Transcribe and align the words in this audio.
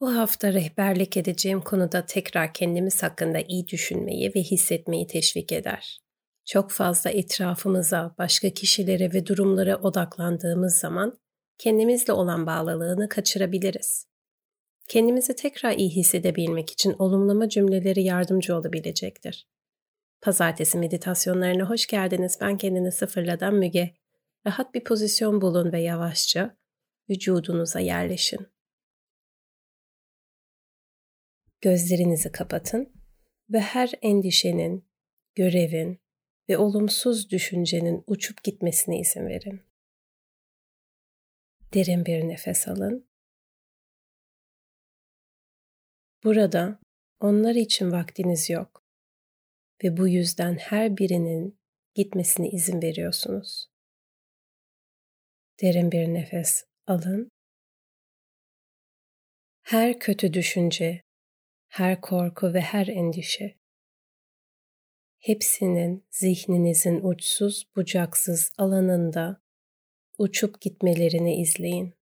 Bu 0.00 0.16
hafta 0.16 0.52
rehberlik 0.52 1.16
edeceğim 1.16 1.60
konuda 1.60 2.06
tekrar 2.06 2.54
kendimiz 2.54 3.02
hakkında 3.02 3.38
iyi 3.48 3.68
düşünmeyi 3.68 4.32
ve 4.34 4.42
hissetmeyi 4.42 5.06
teşvik 5.06 5.52
eder. 5.52 5.98
Çok 6.44 6.70
fazla 6.70 7.10
etrafımıza, 7.10 8.14
başka 8.18 8.50
kişilere 8.50 9.12
ve 9.12 9.26
durumlara 9.26 9.76
odaklandığımız 9.76 10.74
zaman 10.74 11.18
kendimizle 11.58 12.12
olan 12.12 12.46
bağlılığını 12.46 13.08
kaçırabiliriz. 13.08 14.06
Kendimizi 14.88 15.36
tekrar 15.36 15.72
iyi 15.72 15.90
hissedebilmek 15.90 16.70
için 16.70 16.96
olumlama 16.98 17.48
cümleleri 17.48 18.02
yardımcı 18.02 18.56
olabilecektir. 18.56 19.48
Pazartesi 20.20 20.78
meditasyonlarına 20.78 21.70
hoş 21.70 21.86
geldiniz. 21.86 22.38
Ben 22.40 22.58
kendini 22.58 22.92
sıfırladan 22.92 23.54
Müge. 23.54 23.94
Rahat 24.46 24.74
bir 24.74 24.84
pozisyon 24.84 25.40
bulun 25.40 25.72
ve 25.72 25.80
yavaşça 25.80 26.56
vücudunuza 27.10 27.80
yerleşin. 27.80 28.57
Gözlerinizi 31.60 32.32
kapatın 32.32 32.92
ve 33.50 33.60
her 33.60 33.92
endişenin, 34.02 34.88
görevin 35.34 36.00
ve 36.48 36.58
olumsuz 36.58 37.30
düşüncenin 37.30 38.04
uçup 38.06 38.44
gitmesine 38.44 38.98
izin 38.98 39.26
verin. 39.26 39.62
Derin 41.74 42.06
bir 42.06 42.28
nefes 42.28 42.68
alın. 42.68 43.08
Burada 46.24 46.80
onlar 47.20 47.54
için 47.54 47.92
vaktiniz 47.92 48.50
yok 48.50 48.84
ve 49.84 49.96
bu 49.96 50.08
yüzden 50.08 50.56
her 50.56 50.96
birinin 50.96 51.58
gitmesine 51.94 52.50
izin 52.50 52.82
veriyorsunuz. 52.82 53.70
Derin 55.62 55.92
bir 55.92 56.14
nefes 56.14 56.64
alın. 56.86 57.30
Her 59.62 59.98
kötü 59.98 60.34
düşünce, 60.34 61.02
her 61.68 62.00
korku 62.00 62.54
ve 62.54 62.60
her 62.60 62.86
endişe 62.86 63.58
hepsinin 65.18 66.06
zihninizin 66.10 67.00
uçsuz 67.02 67.64
bucaksız 67.76 68.52
alanında 68.58 69.42
uçup 70.18 70.60
gitmelerini 70.60 71.40
izleyin. 71.40 71.94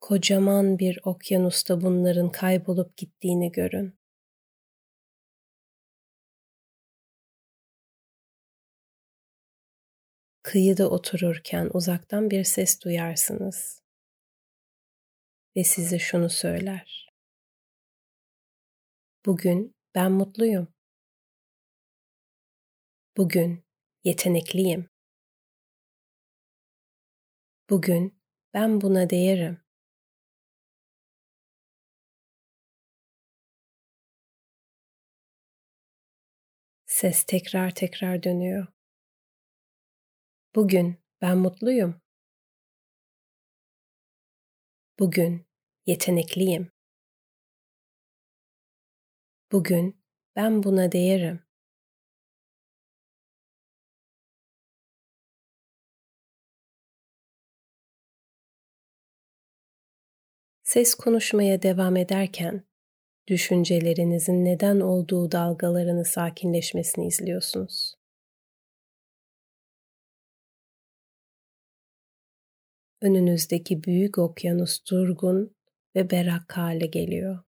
Kocaman 0.00 0.78
bir 0.78 0.98
okyanusta 1.04 1.80
bunların 1.80 2.32
kaybolup 2.32 2.96
gittiğini 2.96 3.52
görün. 3.52 4.05
Kıyıda 10.46 10.90
otururken 10.90 11.70
uzaktan 11.74 12.30
bir 12.30 12.44
ses 12.44 12.80
duyarsınız 12.84 13.82
ve 15.56 15.64
size 15.64 15.98
şunu 15.98 16.30
söyler. 16.30 17.10
Bugün 19.26 19.76
ben 19.94 20.12
mutluyum. 20.12 20.74
Bugün 23.16 23.64
yetenekliyim. 24.04 24.88
Bugün 27.70 28.22
ben 28.54 28.80
buna 28.80 29.10
değerim. 29.10 29.60
Ses 36.86 37.24
tekrar 37.24 37.74
tekrar 37.74 38.22
dönüyor. 38.22 38.75
Bugün 40.56 40.96
ben 41.22 41.38
mutluyum. 41.38 42.00
Bugün 44.98 45.46
yetenekliyim. 45.86 46.72
Bugün 49.52 50.04
ben 50.36 50.62
buna 50.62 50.92
değerim. 50.92 51.42
Ses 60.62 60.94
konuşmaya 60.94 61.62
devam 61.62 61.96
ederken 61.96 62.64
düşüncelerinizin 63.28 64.44
neden 64.44 64.80
olduğu 64.80 65.32
dalgalarını 65.32 66.04
sakinleşmesini 66.04 67.06
izliyorsunuz. 67.06 68.05
Önünüzdeki 73.06 73.84
büyük 73.84 74.18
okyanus 74.18 74.90
durgun 74.90 75.56
ve 75.96 76.10
berrak 76.10 76.56
hale 76.56 76.86
geliyor. 76.86 77.44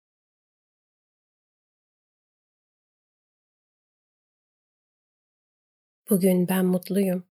Bugün 6.10 6.48
ben 6.48 6.66
mutluyum. 6.66 7.28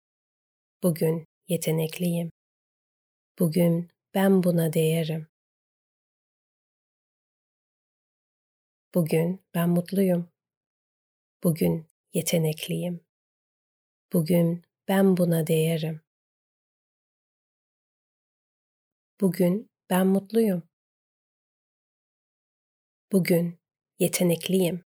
Bugün 0.83 1.25
yetenekliyim. 1.47 2.31
Bugün 3.39 3.89
ben 4.13 4.43
buna 4.43 4.73
değerim. 4.73 5.27
Bugün 8.95 9.41
ben 9.53 9.69
mutluyum. 9.69 10.29
Bugün 11.43 11.85
yetenekliyim. 12.13 13.01
Bugün 14.13 14.63
ben 14.88 15.17
buna 15.17 15.47
değerim. 15.47 16.01
Bugün 19.21 19.71
ben 19.89 20.07
mutluyum. 20.07 20.69
Bugün 23.11 23.59
yetenekliyim. 23.99 24.85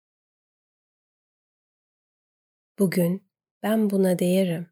Bugün 2.79 3.31
ben 3.63 3.90
buna 3.90 4.19
değerim. 4.19 4.69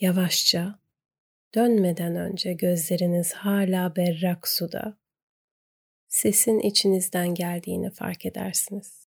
Yavaşça 0.00 0.80
dönmeden 1.54 2.16
önce 2.16 2.52
gözleriniz 2.52 3.32
hala 3.32 3.96
berrak 3.96 4.48
suda 4.48 4.98
sesin 6.08 6.58
içinizden 6.58 7.34
geldiğini 7.34 7.90
fark 7.90 8.26
edersiniz. 8.26 9.08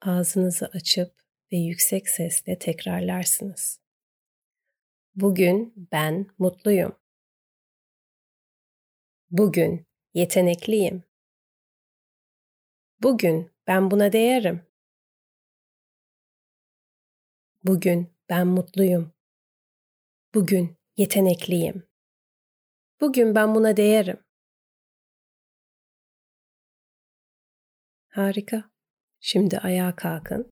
Ağzınızı 0.00 0.66
açıp 0.66 1.22
ve 1.52 1.56
yüksek 1.56 2.08
sesle 2.08 2.58
tekrarlarsınız. 2.58 3.85
Bugün 5.16 5.88
ben 5.92 6.26
mutluyum. 6.38 6.96
Bugün 9.30 9.86
yetenekliyim. 10.14 11.04
Bugün 13.02 13.50
ben 13.66 13.90
buna 13.90 14.12
değerim. 14.12 14.66
Bugün 17.64 18.14
ben 18.28 18.46
mutluyum. 18.46 19.12
Bugün 20.34 20.76
yetenekliyim. 20.96 21.88
Bugün 23.00 23.34
ben 23.34 23.54
buna 23.54 23.76
değerim. 23.76 24.24
Harika. 28.08 28.70
Şimdi 29.20 29.58
ayağa 29.58 29.96
kalkın. 29.96 30.50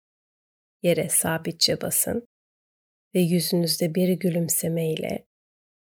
Yere 0.82 1.08
sabitçe 1.08 1.80
basın 1.80 2.26
ve 3.14 3.20
yüzünüzde 3.20 3.94
bir 3.94 4.08
gülümsemeyle 4.08 5.26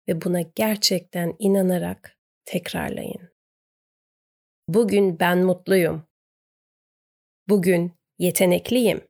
ve 0.08 0.22
buna 0.22 0.40
gerçekten 0.40 1.36
inanarak 1.38 2.18
tekrarlayın. 2.44 3.30
Bugün 4.68 5.20
ben 5.20 5.38
mutluyum. 5.38 6.06
Bugün 7.48 7.92
yetenekliyim. 8.18 9.08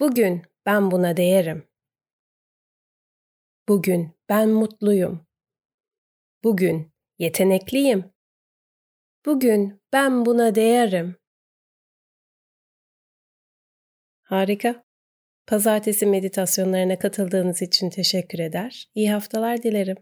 Bugün 0.00 0.42
ben 0.66 0.90
buna 0.90 1.16
değerim. 1.16 1.68
Bugün 3.68 4.12
ben 4.28 4.48
mutluyum. 4.48 5.26
Bugün 6.44 6.92
yetenekliyim. 7.18 8.12
Bugün 9.26 9.82
ben 9.92 10.26
buna 10.26 10.54
değerim. 10.54 11.16
Harika. 14.22 14.84
Pazartesi 15.46 16.06
meditasyonlarına 16.06 16.98
katıldığınız 16.98 17.62
için 17.62 17.90
teşekkür 17.90 18.38
eder. 18.38 18.88
İyi 18.94 19.12
haftalar 19.12 19.62
dilerim. 19.62 19.96